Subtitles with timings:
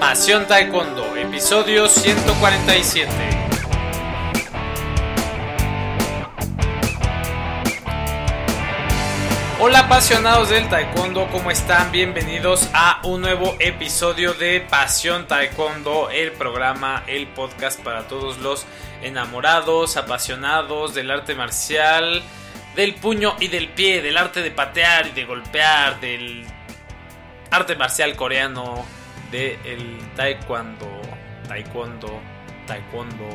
[0.00, 3.08] Pasión Taekwondo, episodio 147.
[9.58, 11.90] Hola apasionados del Taekwondo, ¿cómo están?
[11.90, 18.66] Bienvenidos a un nuevo episodio de Pasión Taekwondo, el programa, el podcast para todos los
[19.02, 22.22] enamorados, apasionados del arte marcial,
[22.76, 26.46] del puño y del pie, del arte de patear y de golpear, del
[27.50, 28.86] arte marcial coreano,
[29.30, 31.00] del taekwondo,
[31.46, 32.20] taekwondo,
[32.66, 33.28] taekwondo,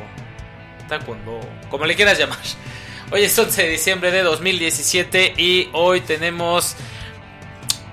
[0.88, 2.38] taekwondo, como le quieras llamar.
[3.10, 6.76] Hoy es 11 de diciembre de 2017 y hoy tenemos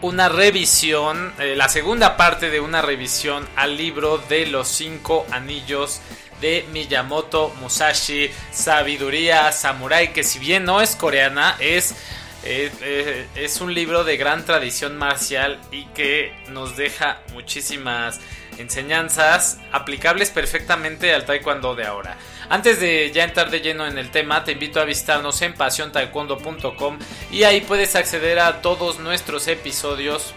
[0.02, 6.02] una revisión, eh, la segunda parte de una revisión al libro de los cinco anillos
[6.42, 11.96] de Miyamoto Musashi, Sabiduría Samurai, que si bien no es coreana, es,
[12.44, 18.20] es, un libro de gran tradición marcial y que nos deja muchísimas
[18.58, 22.18] enseñanzas aplicables perfectamente al taekwondo de ahora.
[22.50, 27.00] Antes de ya entrar de lleno en el tema, te invito a visitarnos en pasiontaekwondo.com
[27.32, 30.34] y ahí puedes acceder a todos nuestros episodios,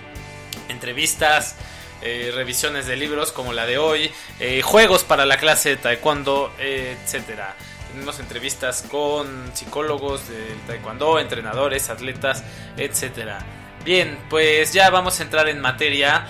[0.68, 1.56] entrevistas,
[2.02, 6.52] eh, revisiones de libros como la de hoy, eh, juegos para la clase de taekwondo,
[6.58, 7.56] eh, etcétera.
[7.94, 12.42] Tenemos entrevistas con psicólogos del taekwondo, entrenadores, atletas,
[12.76, 13.38] etcétera.
[13.84, 16.26] Bien, pues ya vamos a entrar en materia.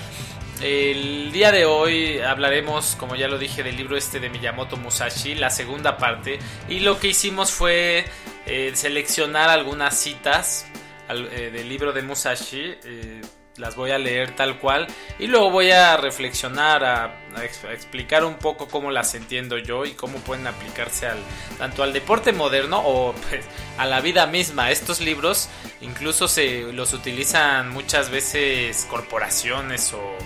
[0.60, 5.36] El día de hoy hablaremos, como ya lo dije, del libro este de Miyamoto Musashi,
[5.36, 6.38] la segunda parte.
[6.68, 8.04] Y lo que hicimos fue
[8.44, 10.66] eh, seleccionar algunas citas
[11.08, 12.74] eh, del libro de Musashi.
[12.84, 13.22] Eh,
[13.56, 14.86] las voy a leer tal cual.
[15.18, 17.04] Y luego voy a reflexionar, a,
[17.36, 21.18] a, ex, a, explicar un poco cómo las entiendo yo y cómo pueden aplicarse al,
[21.58, 23.44] tanto al deporte moderno o pues,
[23.78, 24.70] a la vida misma.
[24.70, 25.48] Estos libros
[25.80, 30.18] incluso se los utilizan muchas veces corporaciones o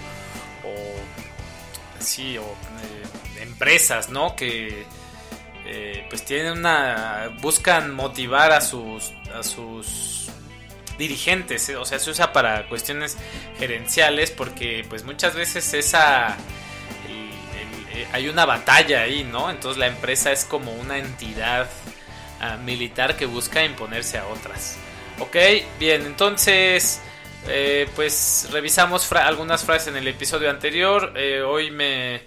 [2.00, 4.34] sí, o eh, empresas, ¿no?
[4.36, 4.86] Que
[5.66, 10.30] eh, pues tienen una, buscan motivar a sus, a sus
[10.98, 11.76] dirigentes, ¿eh?
[11.76, 13.16] o sea, se usa para cuestiones
[13.58, 16.36] gerenciales porque pues muchas veces esa,
[17.08, 19.50] el, hay una batalla ahí, ¿no?
[19.50, 21.68] Entonces la empresa es como una entidad
[22.40, 24.76] uh, militar que busca imponerse a otras.
[25.20, 25.36] Ok,
[25.78, 27.00] bien, entonces...
[27.46, 31.12] Eh, pues revisamos algunas frases en el episodio anterior.
[31.16, 32.22] Eh, hoy me,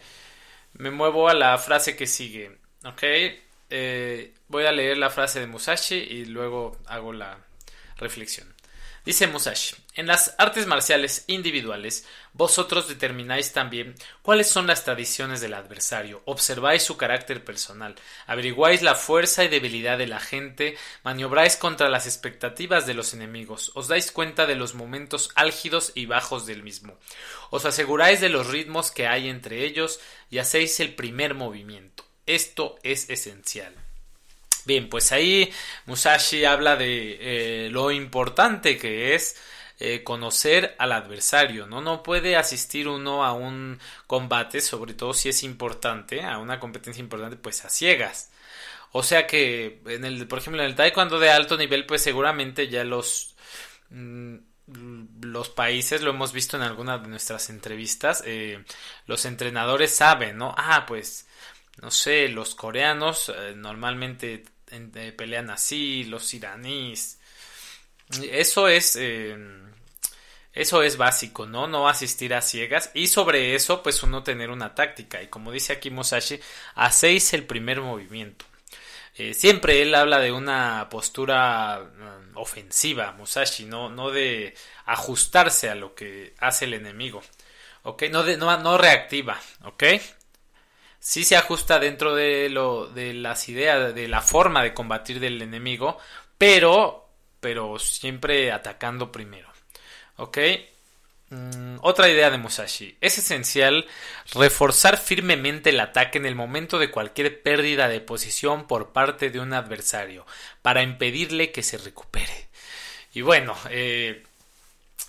[0.73, 2.57] me, muevo a la frase que sigue.
[2.85, 3.03] Ok.
[3.69, 7.37] Eh, voy a leer la frase de Musashi y luego hago la
[7.97, 8.53] reflexión.
[9.03, 15.55] Dice Musashi, en las artes marciales individuales, vosotros determináis también cuáles son las tradiciones del
[15.55, 17.95] adversario, observáis su carácter personal,
[18.27, 23.71] averiguáis la fuerza y debilidad de la gente, maniobráis contra las expectativas de los enemigos,
[23.73, 26.99] os dais cuenta de los momentos álgidos y bajos del mismo,
[27.49, 32.05] os aseguráis de los ritmos que hay entre ellos y hacéis el primer movimiento.
[32.27, 33.73] Esto es esencial.
[34.65, 35.51] Bien, pues ahí
[35.85, 39.35] Musashi habla de eh, lo importante que es
[39.79, 41.81] eh, conocer al adversario, ¿no?
[41.81, 47.01] No puede asistir uno a un combate, sobre todo si es importante, a una competencia
[47.01, 48.31] importante, pues a ciegas.
[48.91, 52.67] O sea que, en el, por ejemplo, en el taekwondo de alto nivel, pues seguramente
[52.69, 53.35] ya los...
[53.89, 54.37] Mmm,
[55.21, 58.63] los países, lo hemos visto en algunas de nuestras entrevistas, eh,
[59.05, 60.55] los entrenadores saben, ¿no?
[60.57, 61.27] Ah, pues
[61.81, 67.19] no sé, los coreanos normalmente eh, pelean así, los iraníes.
[68.31, 69.37] Eso es, eh,
[70.53, 71.67] eso es básico, ¿no?
[71.67, 75.21] No asistir a ciegas y sobre eso, pues uno tener una táctica.
[75.21, 76.39] Y como dice aquí Musashi,
[76.75, 78.45] hacéis el primer movimiento.
[79.15, 84.55] Eh, siempre él habla de una postura um, ofensiva, Musashi, no, no de
[84.85, 87.21] ajustarse a lo que hace el enemigo.
[87.83, 88.03] ¿Ok?
[88.11, 89.83] No, de, no, no reactiva, ¿ok?
[91.01, 95.41] Sí se ajusta dentro de lo de las ideas de la forma de combatir del
[95.41, 95.97] enemigo
[96.37, 99.49] pero pero siempre atacando primero
[100.17, 100.37] ok
[101.31, 102.97] mm, otra idea de Musashi.
[103.01, 103.87] Es esencial
[104.33, 109.39] reforzar firmemente el ataque en el momento de cualquier pérdida de posición por parte de
[109.39, 110.25] un adversario
[110.61, 112.49] para impedirle que se recupere.
[113.13, 114.23] Y bueno eh,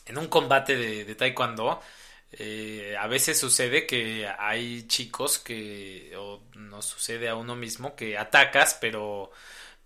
[0.06, 1.82] en un combate de, de taekwondo
[2.32, 8.16] eh, a veces sucede que hay chicos que, o nos sucede a uno mismo, que
[8.18, 9.30] atacas, pero,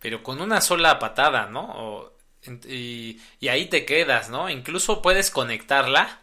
[0.01, 2.13] pero con una sola patada, ¿no?
[2.69, 4.49] Y, y, ahí te quedas, ¿no?
[4.51, 6.21] Incluso puedes conectarla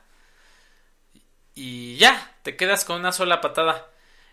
[1.56, 3.90] y ya, te quedas con una sola patada.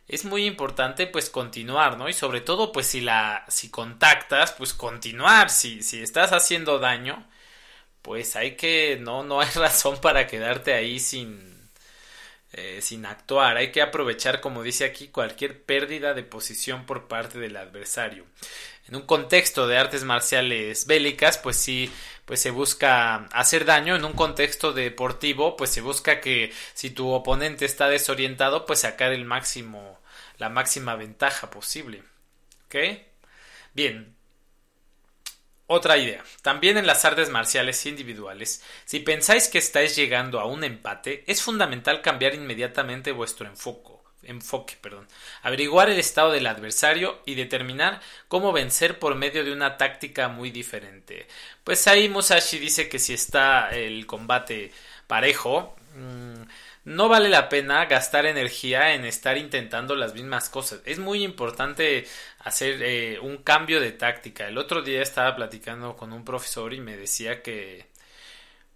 [0.08, 2.08] Es muy importante pues continuar, ¿no?
[2.08, 7.28] Y sobre todo pues si la si contactas, pues continuar, si si estás haciendo daño,
[8.02, 11.50] pues hay que no no hay razón para quedarte ahí sin
[12.52, 13.56] eh, sin actuar.
[13.56, 18.26] Hay que aprovechar, como dice aquí, cualquier pérdida de posición por parte del adversario.
[18.88, 21.93] En un contexto de artes marciales bélicas, pues sí,
[22.25, 23.94] pues se busca hacer daño.
[23.94, 29.12] En un contexto deportivo, pues se busca que si tu oponente está desorientado, pues sacar
[29.12, 30.00] el máximo,
[30.38, 32.02] la máxima ventaja posible.
[32.67, 32.76] ¿Ok?
[33.75, 34.17] Bien,
[35.70, 36.25] otra idea.
[36.43, 41.43] También en las artes marciales individuales, si pensáis que estáis llegando a un empate, es
[41.43, 43.93] fundamental cambiar inmediatamente vuestro enfoque,
[44.25, 45.06] enfoque, perdón,
[45.43, 50.50] averiguar el estado del adversario y determinar cómo vencer por medio de una táctica muy
[50.50, 51.28] diferente.
[51.62, 54.73] Pues ahí Musashi dice que si está el combate
[55.06, 56.43] parejo, mm,
[56.85, 60.81] no vale la pena gastar energía en estar intentando las mismas cosas.
[60.85, 62.06] Es muy importante
[62.38, 64.49] hacer eh, un cambio de táctica.
[64.49, 67.87] El otro día estaba platicando con un profesor y me decía que,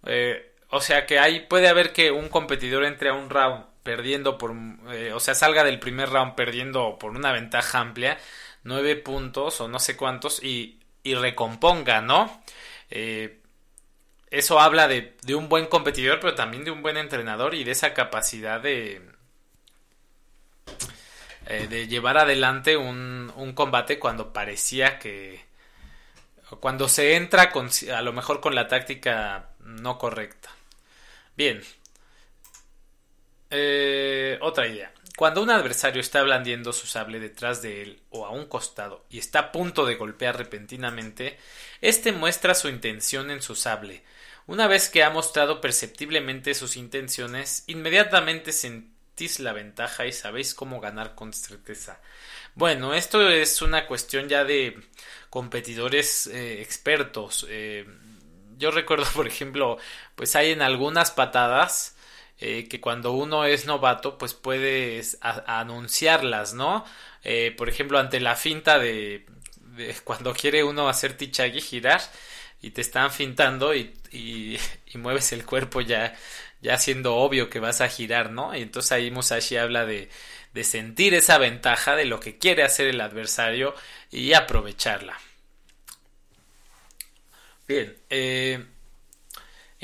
[0.05, 4.37] eh, o sea, que ahí puede haber que un competidor entre a un round perdiendo
[4.37, 4.53] por,
[4.91, 8.17] eh, o sea, salga del primer round perdiendo por una ventaja amplia,
[8.63, 12.43] nueve puntos o no sé cuántos y, y recomponga, ¿no?
[14.35, 17.93] Eso habla de, un buen competidor, pero también de un buen entrenador y de esa
[17.93, 19.01] capacidad de,
[21.47, 25.45] eh, de llevar adelante un, combate cuando parecía que...
[26.59, 27.51] cuando se entra
[27.93, 30.49] a lo mejor con la táctica no correcta.
[31.37, 31.61] Bien.
[33.49, 34.91] Eh, otra idea.
[35.15, 39.17] Cuando un adversario está blandiendo su sable detrás de él o a un costado y
[39.17, 41.37] está a punto de golpear repentinamente,
[41.79, 44.03] éste muestra su intención en su sable,
[44.47, 50.79] una vez que ha mostrado perceptiblemente sus intenciones, inmediatamente sentís la ventaja y sabéis cómo
[50.79, 51.99] ganar con certeza.
[52.53, 54.79] Bueno, esto es una cuestión ya de
[55.29, 57.45] competidores eh, expertos.
[57.49, 57.85] Eh,
[58.57, 59.77] yo recuerdo, por ejemplo,
[60.15, 61.95] pues hay en algunas patadas
[62.39, 66.85] eh, que cuando uno es novato, pues puedes anunciarlas, ¿no?
[67.57, 69.25] por ejemplo, ante la finta de,
[69.75, 72.01] de cuando quiere uno hacer tichagi girar,
[72.61, 74.57] y te están fintando y, y,
[74.97, 76.15] mueves el cuerpo ya,
[76.61, 78.55] ya siendo obvio que vas a girar, ¿no?
[78.55, 80.09] Y entonces ahí Musashi habla de,
[80.53, 83.75] de sentir esa ventaja de lo que quiere hacer el adversario
[84.09, 85.19] y aprovecharla.
[87.67, 88.63] Bien, eh,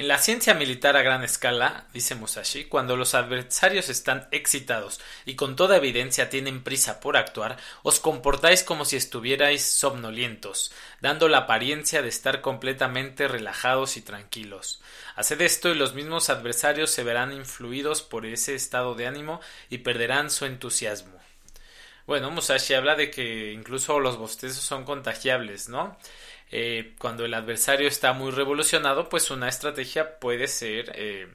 [0.01, 5.35] en la ciencia militar a gran escala, dice Musashi, cuando los adversarios están excitados y
[5.35, 11.37] con toda evidencia tienen prisa por actuar, os comportáis como si estuvierais somnolientos, dando la
[11.37, 14.81] apariencia de estar completamente relajados y tranquilos.
[15.15, 19.39] Haced esto y los mismos adversarios se verán influidos por ese estado de ánimo
[19.69, 21.20] y perderán su entusiasmo.
[22.07, 25.97] Bueno, Musashi habla de que incluso los bostezos son contagiables, ¿no?
[26.51, 31.33] Eh, cuando el adversario está muy revolucionado, pues una estrategia puede ser eh,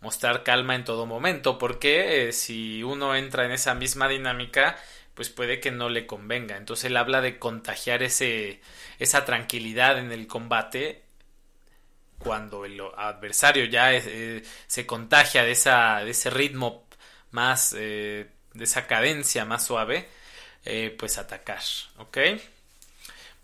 [0.00, 4.76] mostrar calma en todo momento, porque eh, si uno entra en esa misma dinámica,
[5.14, 6.56] pues puede que no le convenga.
[6.56, 8.60] Entonces él habla de contagiar ese,
[8.98, 11.02] esa tranquilidad en el combate
[12.18, 13.90] cuando el adversario ya
[14.66, 16.86] se contagia de, esa, de ese ritmo
[17.32, 17.74] más,
[18.54, 20.08] de esa cadencia más suave,
[20.96, 21.60] pues atacar,
[21.98, 22.18] ¿ok?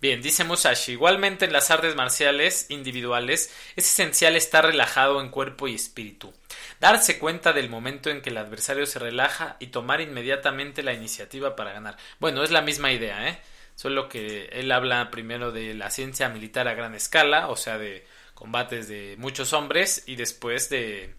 [0.01, 5.69] Bien, dice Musashi, igualmente en las artes marciales individuales es esencial estar relajado en cuerpo
[5.69, 6.33] y espíritu,
[6.81, 11.55] darse cuenta del momento en que el adversario se relaja y tomar inmediatamente la iniciativa
[11.55, 11.99] para ganar.
[12.19, 13.39] Bueno, es la misma idea, ¿eh?
[13.75, 18.07] Solo que él habla primero de la ciencia militar a gran escala, o sea, de
[18.33, 21.15] combates de muchos hombres y después de,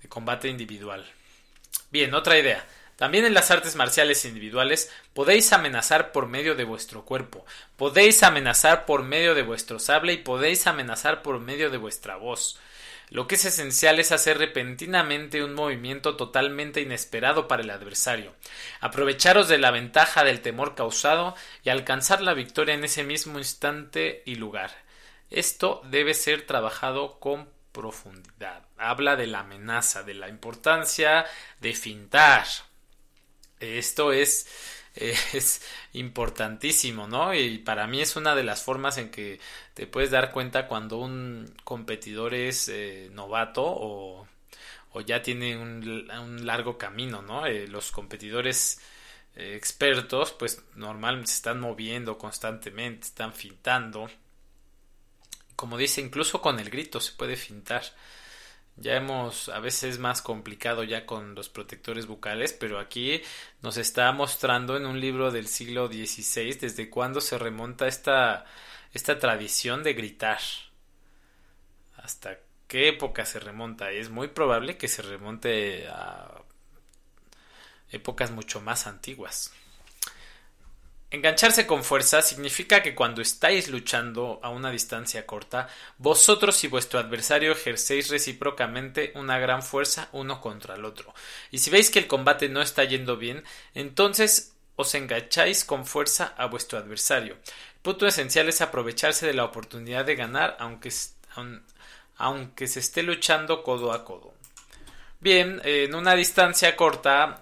[0.00, 1.04] de combate individual.
[1.90, 2.66] Bien, otra idea.
[3.02, 7.44] También en las artes marciales individuales podéis amenazar por medio de vuestro cuerpo,
[7.74, 12.60] podéis amenazar por medio de vuestro sable y podéis amenazar por medio de vuestra voz.
[13.10, 18.36] Lo que es esencial es hacer repentinamente un movimiento totalmente inesperado para el adversario,
[18.78, 24.22] aprovecharos de la ventaja del temor causado y alcanzar la victoria en ese mismo instante
[24.26, 24.70] y lugar.
[25.28, 28.62] Esto debe ser trabajado con profundidad.
[28.78, 31.26] Habla de la amenaza, de la importancia
[31.58, 32.46] de fintar,
[33.62, 34.46] esto es,
[34.94, 37.34] es importantísimo, ¿no?
[37.34, 39.40] Y para mí es una de las formas en que
[39.74, 44.26] te puedes dar cuenta cuando un competidor es eh, novato o,
[45.06, 47.46] ya tiene un, largo camino, ¿no?
[47.46, 48.78] Eh, los competidores
[49.36, 54.10] eh, expertos, pues normalmente se están moviendo constantemente, están fintando.
[55.56, 57.84] Como dice, incluso con el grito se puede fintar.
[58.76, 63.22] Ya hemos, a veces más complicado ya con los protectores bucales, pero aquí
[63.60, 68.44] nos está mostrando en un libro del siglo XVI desde cuándo se remonta esta,
[68.92, 70.40] esta tradición de gritar.
[71.96, 73.90] Hasta qué época se remonta?
[73.90, 76.42] Es muy probable que se remonte a
[77.90, 79.52] épocas mucho más antiguas.
[81.12, 86.98] Engancharse con fuerza significa que cuando estáis luchando a una distancia corta, vosotros y vuestro
[86.98, 91.12] adversario ejercéis recíprocamente una gran fuerza uno contra el otro.
[91.50, 96.32] Y si veis que el combate no está yendo bien, entonces os engancháis con fuerza
[96.38, 97.34] a vuestro adversario.
[97.34, 100.90] El punto esencial es aprovecharse de la oportunidad de ganar aunque,
[102.16, 104.32] aunque se esté luchando codo a codo.
[105.20, 107.40] Bien, en una distancia corta,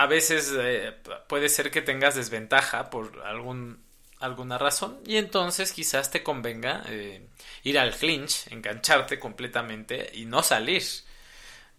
[0.00, 0.94] a veces eh,
[1.28, 3.84] puede ser que tengas desventaja por algún,
[4.18, 7.26] alguna razón y entonces quizás te convenga eh,
[7.64, 10.82] ir al clinch, engancharte completamente y no salir.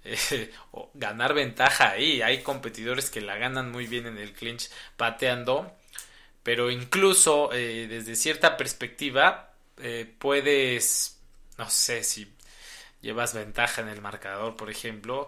[0.03, 2.23] Eh, o ganar ventaja ahí.
[2.23, 5.77] Hay competidores que la ganan muy bien en el clinch pateando,
[6.41, 9.53] pero incluso desde cierta perspectiva
[10.17, 11.21] puedes,
[11.59, 12.33] no sé si
[13.01, 15.27] llevas ventaja en el marcador, por ejemplo,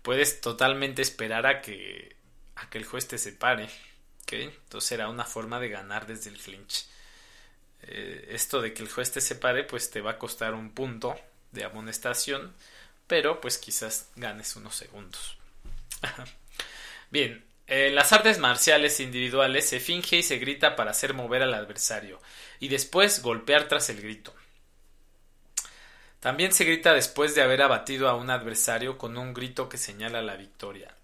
[0.00, 2.15] puedes totalmente esperar a que,
[2.56, 3.68] a que el juez te separe.
[4.28, 6.86] Entonces será una forma de ganar desde el clinch.
[7.82, 11.14] Eh, esto de que el juez te separe, pues te va a costar un punto
[11.52, 12.52] de amonestación,
[13.06, 15.36] pero pues quizás ganes unos segundos.
[17.10, 21.54] Bien, en las artes marciales individuales se finge y se grita para hacer mover al
[21.54, 22.20] adversario
[22.58, 24.34] y después golpear tras el grito.
[26.18, 30.22] También se grita después de haber abatido a un adversario con un grito que señala
[30.22, 30.95] la victoria.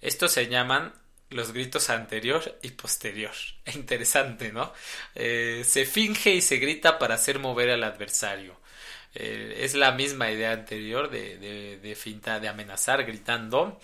[0.00, 0.92] Estos se llaman
[1.30, 3.32] los gritos anterior y posterior.
[3.74, 4.72] Interesante, ¿no?
[5.14, 8.58] Eh, se finge y se grita para hacer mover al adversario.
[9.14, 13.80] Eh, es la misma idea anterior de, de, de finta, de amenazar gritando.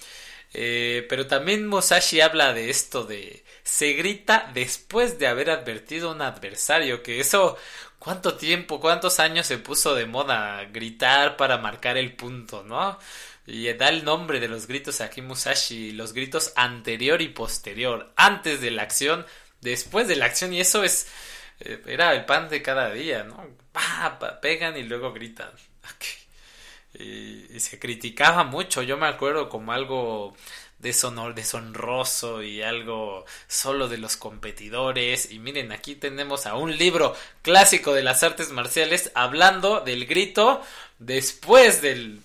[0.53, 6.13] Eh, pero también Musashi habla de esto de se grita después de haber advertido a
[6.15, 7.57] un adversario, que eso
[7.99, 12.99] cuánto tiempo, cuántos años se puso de moda gritar para marcar el punto, ¿no?
[13.47, 18.61] Y da el nombre de los gritos aquí Musashi, los gritos anterior y posterior, antes
[18.61, 19.27] de la acción,
[19.61, 21.09] después de la acción, y eso es,
[21.61, 23.47] eh, era el pan de cada día, ¿no?
[24.41, 25.51] pegan y luego gritan.
[26.95, 30.35] y se criticaba mucho, yo me acuerdo como algo
[30.85, 35.33] deshonor, deshonroso y algo solo de los competidores.
[35.33, 40.63] Y miren, aquí tenemos a un libro clásico de las artes marciales hablando del grito
[40.99, 42.21] después del,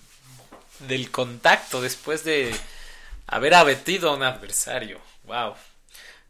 [0.88, 2.54] del contacto, después de
[3.26, 5.00] haber abatido a un adversario.
[5.24, 5.54] ¡Wow!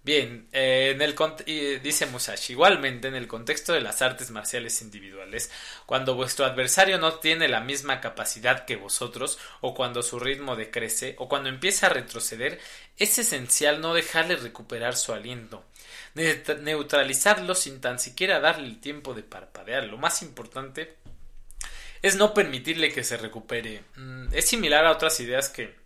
[0.02, 1.14] Bien, eh, en el
[1.82, 5.50] dice Musashi, igualmente en el contexto de las artes marciales individuales,
[5.84, 11.16] cuando vuestro adversario no tiene la misma capacidad que vosotros, o cuando su ritmo decrece,
[11.18, 12.58] o cuando empieza a retroceder,
[12.96, 15.64] es esencial no dejarle recuperar su aliento,
[16.14, 19.84] neutralizarlo sin tan siquiera darle el tiempo de parpadear.
[19.84, 20.96] Lo más importante
[22.02, 23.84] es no permitirle que se recupere.
[23.96, 25.76] Mm, es similar a otras ideas que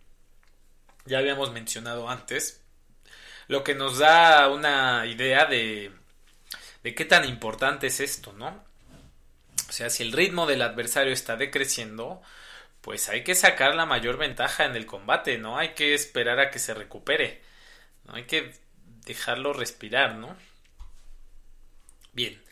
[1.05, 2.61] ya habíamos mencionado antes,
[3.47, 5.91] lo que nos da una idea de,
[6.83, 8.63] de qué tan importante es esto, ¿no?
[9.69, 12.21] O sea, si el ritmo del adversario está decreciendo,
[12.81, 15.57] pues hay que sacar la mayor ventaja en el combate, ¿no?
[15.57, 17.41] Hay que esperar a que se recupere,
[18.05, 18.15] ¿no?
[18.15, 18.53] Hay que
[19.05, 20.35] dejarlo respirar, ¿no?
[22.13, 22.44] Bien.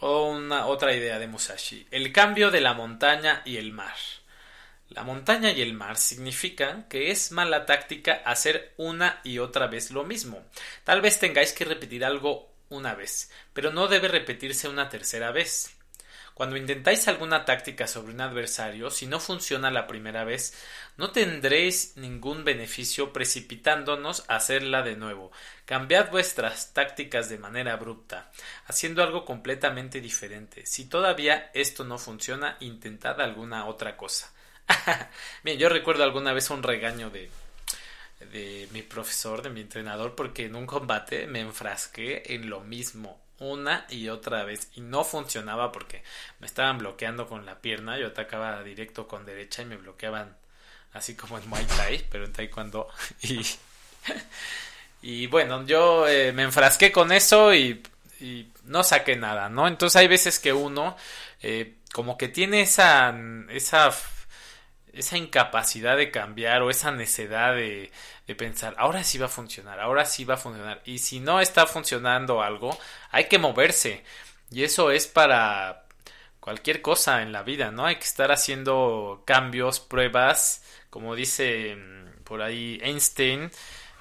[0.00, 1.86] Una, otra idea de Musashi.
[1.90, 3.94] El cambio de la montaña y el mar.
[4.90, 9.90] La montaña y el mar significan que es mala táctica hacer una y otra vez
[9.90, 10.44] lo mismo.
[10.84, 15.73] Tal vez tengáis que repetir algo una vez, pero no debe repetirse una tercera vez.
[16.34, 20.52] Cuando intentáis alguna táctica sobre un adversario, si no funciona la primera vez,
[20.96, 25.30] no tendréis ningún beneficio precipitándonos a hacerla de nuevo.
[25.64, 28.32] Cambiad vuestras tácticas de manera abrupta,
[28.66, 30.66] haciendo algo completamente diferente.
[30.66, 34.32] Si todavía esto no funciona, intentad alguna otra cosa.
[35.44, 37.30] Bien, yo recuerdo alguna vez un regaño de,
[38.32, 43.23] de mi profesor, de mi entrenador, porque en un combate me enfrasqué en lo mismo
[43.38, 46.02] una y otra vez y no funcionaba porque
[46.40, 50.36] me estaban bloqueando con la pierna, yo atacaba directo con derecha y me bloqueaban
[50.92, 52.88] así como en Muay Thai, pero en Taekwondo
[53.22, 53.44] y,
[55.02, 57.82] y bueno, yo eh, me enfrasqué con eso y,
[58.20, 59.68] y, no saqué nada, ¿no?
[59.68, 60.96] Entonces hay veces que uno
[61.42, 63.14] eh, como que tiene esa,
[63.50, 63.92] esa
[64.96, 67.90] esa incapacidad de cambiar o esa necedad de,
[68.26, 70.82] de, pensar, ahora sí va a funcionar, ahora sí va a funcionar.
[70.84, 72.76] Y si no está funcionando algo,
[73.10, 74.04] hay que moverse.
[74.50, 75.84] Y eso es para
[76.40, 77.86] cualquier cosa en la vida, ¿no?
[77.86, 83.50] Hay que estar haciendo cambios, pruebas, como dice mm, por ahí Einstein.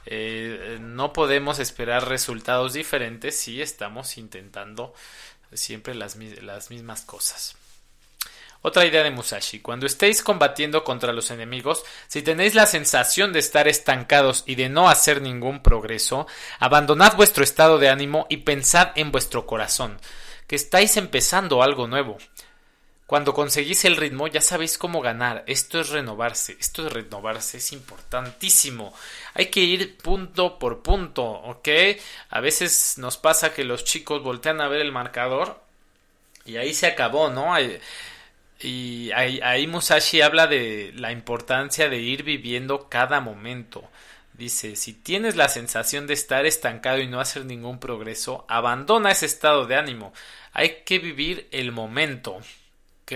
[0.06, 4.94] Eh, no podemos esperar resultados diferentes si estamos intentando
[5.54, 7.56] siempre las, las mismas cosas.
[8.66, 9.60] Otra idea de Musashi.
[9.60, 14.70] Cuando estéis combatiendo contra los enemigos, si tenéis la sensación de estar estancados y de
[14.70, 16.28] no hacer ningún progreso,
[16.60, 20.00] abandonad vuestro estado de ánimo y pensad en vuestro corazón,
[20.48, 22.18] que estáis empezando algo nuevo.
[23.06, 25.44] Cuando conseguís el ritmo ya sabéis cómo ganar.
[25.46, 26.56] Esto es renovarse.
[26.58, 28.94] Esto de renovarse es importantísimo.
[29.34, 31.68] Hay que ir punto por punto, ¿ok?
[32.30, 35.62] A veces nos pasa que los chicos voltean a ver el marcador
[36.46, 37.54] y ahí se acabó, ¿no?
[38.64, 43.90] Y ahí, Musashi habla de la importancia de ir viviendo cada momento.
[44.34, 49.26] Dice, si tienes la sensación de estar estancado y no hacer ningún progreso, abandona ese
[49.26, 50.14] estado de ánimo.
[50.54, 52.38] Hay que vivir el momento.
[53.02, 53.12] ¿Ok?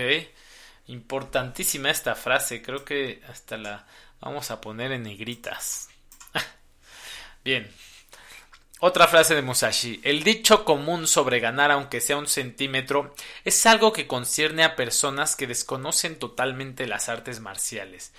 [0.88, 2.60] Importantísima esta frase.
[2.60, 3.86] Creo que hasta la
[4.20, 5.88] vamos a poner en negritas.
[7.44, 7.70] Bien.
[8.80, 10.00] Otra frase de Musashi.
[10.04, 13.12] El dicho común sobre ganar aunque sea un centímetro
[13.44, 18.12] es algo que concierne a personas que desconocen totalmente las artes marciales.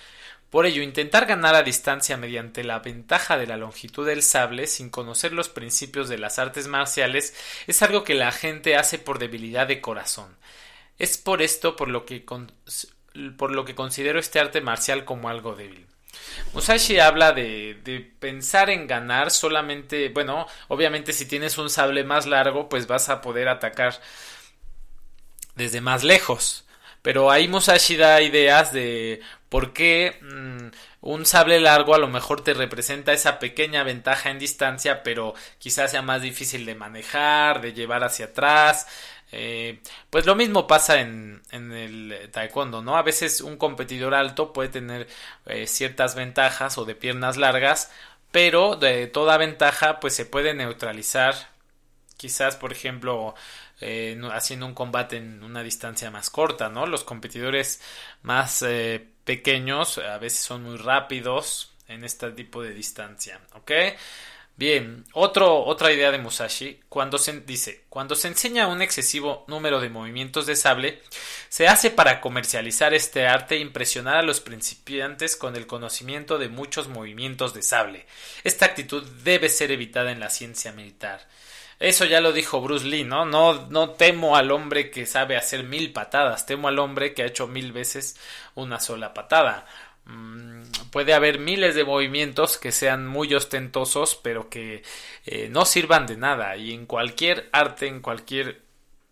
[0.50, 4.90] Por ello, intentar ganar a distancia mediante la ventaja de la longitud del sable sin
[4.90, 7.34] conocer los principios de las artes marciales
[7.66, 10.36] es algo que la gente hace por debilidad de corazón.
[10.98, 12.22] Es por esto por lo que,
[13.38, 15.86] por lo que considero este arte marcial como algo débil.
[16.52, 22.68] Musashi habla de, pensar en ganar solamente, bueno, obviamente si tienes un sable más largo,
[22.68, 24.00] pues vas a poder atacar
[25.54, 26.64] desde más lejos.
[27.02, 30.68] Pero ahí Musashi da ideas de por qué mm,
[31.00, 35.92] un sable largo a lo mejor te representa esa pequeña ventaja en distancia, pero quizás
[35.92, 38.86] sea más difícil de manejar, de llevar hacia atrás.
[39.32, 42.96] Eh, pues lo mismo pasa en, el taekwondo, ¿no?
[42.96, 45.08] A veces un competidor alto puede tener
[45.46, 47.92] eh, ciertas ventajas o de piernas largas,
[48.32, 51.34] pero de toda ventaja pues se puede neutralizar.
[52.16, 53.34] Quizás, por ejemplo,
[53.80, 56.86] eh, haciendo un combate en una distancia más corta, ¿no?
[56.86, 57.80] Los competidores
[58.22, 58.64] más
[59.24, 63.72] pequeños a veces son muy rápidos en este tipo de distancia, ¿ok?
[64.60, 69.88] Bien, otra idea de Musashi, cuando se dice, cuando se enseña un excesivo número de
[69.88, 71.00] movimientos de sable,
[71.48, 76.50] se hace para comercializar este arte e impresionar a los principiantes con el conocimiento de
[76.50, 78.04] muchos movimientos de sable.
[78.44, 81.26] Esta actitud debe ser evitada en la ciencia militar.
[81.78, 83.24] Eso ya lo dijo Bruce Lee, ¿no?
[83.24, 87.26] No, no temo al hombre que sabe hacer mil patadas, temo al hombre que ha
[87.26, 88.16] hecho mil veces
[88.54, 89.64] una sola patada.
[90.06, 94.82] Mm, puede haber miles de movimientos que sean muy ostentosos, pero que
[95.26, 96.56] eh, no sirvan de nada.
[96.56, 98.62] Y en cualquier arte, en cualquier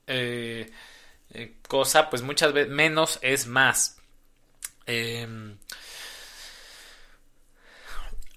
[0.07, 0.71] eh,
[1.35, 3.99] eh, cosa, pues muchas veces menos es más.
[4.87, 5.59] Em,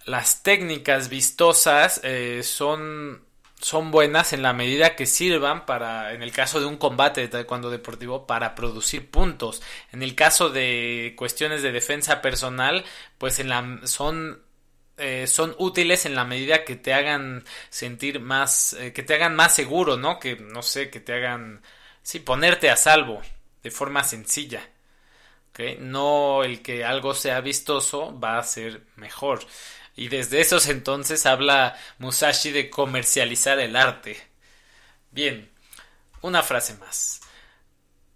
[0.05, 2.01] las técnicas vistosas
[2.43, 3.23] son
[3.61, 7.27] son buenas en la medida que sirvan para, en el caso de un combate de
[7.29, 9.61] taekwondo deportivo, para producir puntos.
[9.91, 12.83] En el caso de cuestiones de defensa personal,
[13.17, 14.41] pues en la, son
[14.97, 19.35] eh, son útiles en la medida que te hagan sentir más, eh, que te hagan
[19.35, 20.19] más seguro, ¿no?
[20.19, 21.63] Que, no sé, que te hagan,
[22.03, 23.21] sí, ponerte a salvo
[23.63, 24.61] de forma sencilla.
[25.49, 25.77] ¿okay?
[25.79, 29.39] No el que algo sea vistoso va a ser mejor.
[29.95, 34.17] Y desde esos entonces habla Musashi de comercializar el arte.
[35.11, 35.49] Bien,
[36.21, 37.21] una frase más.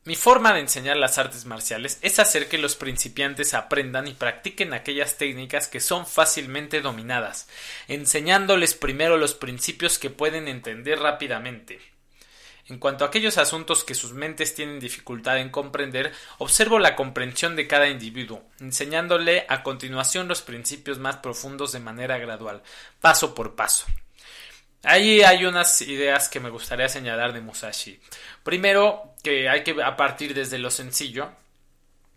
[0.06, 4.74] Mi forma de enseñar las artes marciales es hacer que los principiantes aprendan y practiquen
[4.74, 7.50] aquellas técnicas que son fácilmente dominadas,
[7.88, 11.80] enseñándoles primero los principios que pueden entender rápidamente.
[12.68, 17.56] En cuanto a aquellos asuntos que sus mentes tienen dificultad en comprender, observo la comprensión
[17.56, 22.64] de cada individuo, enseñándole a continuación los principios más profundos de manera gradual,
[23.02, 23.86] paso por paso.
[24.82, 28.00] Ahí hay unas ideas que me gustaría señalar de Musashi.
[28.44, 31.32] Primero, que hay que a partir desde lo sencillo,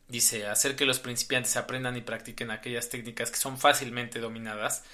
[0.07, 4.85] dice, hacer que los principiantes aprendan y practiquen aquellas técnicas que son fácilmente dominadas.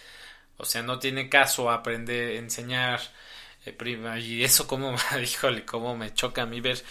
[0.57, 3.01] O sea, no tiene caso aprender, enseñar
[3.67, 6.83] eh, y eso como, híjole, como me choca a mí ver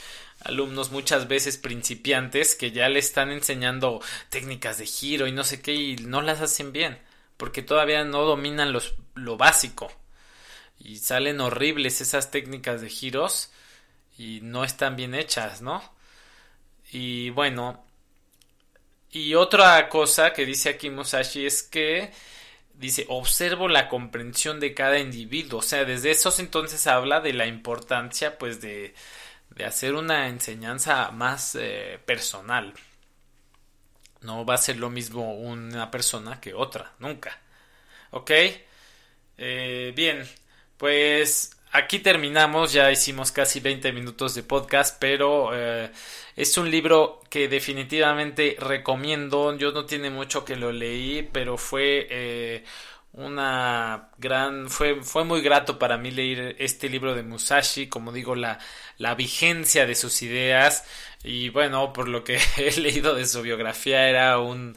[0.42, 5.62] alumnos muchas veces principiantes que ya le están enseñando técnicas de giro y no sé
[5.62, 6.98] qué y no las hacen bien
[7.38, 9.92] porque todavía no dominan los, lo básico
[10.80, 13.52] y salen horribles esas técnicas de giros
[14.18, 15.82] y no están bien hechas, ¿no?
[16.92, 17.84] Y bueno,
[19.12, 22.12] y otra cosa que dice aquí Musashi es que
[22.74, 25.60] dice, observo la comprensión de cada individuo.
[25.60, 28.94] O sea, desde esos entonces habla de la importancia, pues, de,
[29.52, 32.74] de hacer una enseñanza más eh, personal.
[34.22, 37.40] No va a ser lo mismo una persona que otra, nunca.
[38.12, 38.32] ¿Ok?
[39.38, 40.24] Eh, bien,
[40.78, 45.92] pues aquí terminamos, ya hicimos casi 20 minutos de podcast, pero eh,
[46.36, 49.58] es un libro que definitivamente recomiendo.
[49.58, 52.64] Yo no tiene mucho que lo leí, pero fue eh,
[53.14, 58.36] una gran fue fue muy grato para mí leer este libro de Musashi, como digo,
[58.36, 58.60] la
[58.98, 60.86] la vigencia de sus ideas
[61.24, 64.76] y bueno, por lo que he leído de su biografía era un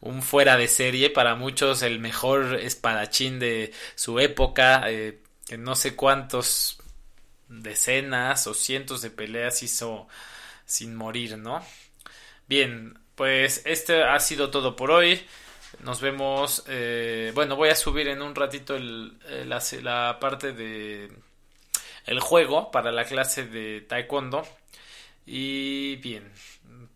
[0.00, 5.74] un fuera de serie, para muchos el mejor espadachín de su época, eh, que no
[5.74, 6.78] sé cuántos
[7.48, 10.08] decenas o cientos de peleas hizo
[10.64, 11.64] sin morir, ¿no?
[12.48, 15.24] Bien, pues este ha sido todo por hoy.
[15.80, 16.64] Nos vemos.
[16.68, 21.10] Eh, bueno, voy a subir en un ratito el, la, la, parte de
[22.06, 24.42] el juego para la clase de taekwondo.
[25.26, 26.32] Y bien,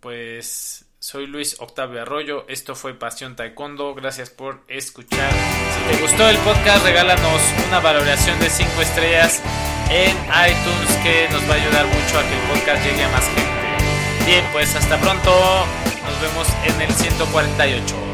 [0.00, 5.30] pues soy Luis Octavio Arroyo, esto fue Pasión Taekwondo, gracias por escuchar.
[5.30, 9.40] Si te gustó el podcast, regálanos una valoración de 5 estrellas
[9.88, 13.24] en iTunes que nos va a ayudar mucho a que el podcast llegue a más
[13.24, 14.26] gente.
[14.26, 18.05] Bien, pues hasta pronto, nos vemos en el 148.